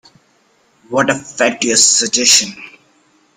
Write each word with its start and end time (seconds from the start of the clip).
What 0.89 1.11
a 1.11 1.13
fatuous 1.13 1.85
suggestion! 1.85 2.53